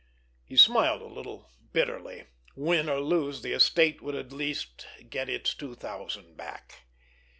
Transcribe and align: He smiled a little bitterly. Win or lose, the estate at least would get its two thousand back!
He 0.43 0.57
smiled 0.57 1.03
a 1.03 1.13
little 1.13 1.51
bitterly. 1.73 2.25
Win 2.55 2.89
or 2.89 2.99
lose, 3.01 3.43
the 3.43 3.51
estate 3.53 4.01
at 4.03 4.31
least 4.31 4.87
would 4.97 5.11
get 5.11 5.29
its 5.29 5.53
two 5.53 5.75
thousand 5.75 6.35
back! 6.35 6.87